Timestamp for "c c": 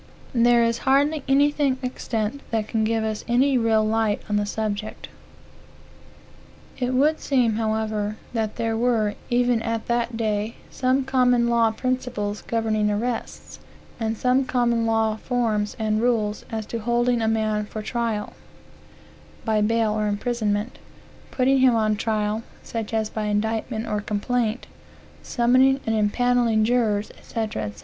27.21-27.69